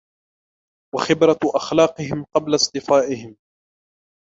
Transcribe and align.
وَخِبْرَةُ 0.95 1.39
أَخْلَاقِهِمْ 1.55 2.25
قَبْلَ 2.35 2.55
اصْطِفَائِهِمْ 2.55 3.37